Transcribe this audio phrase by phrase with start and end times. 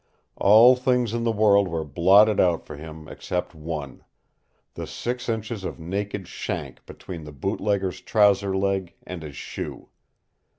[0.37, 4.03] All things in the world were blotted out for him except one
[4.73, 9.89] the six inches of naked shank between the bootlegger's trouser leg and his shoe.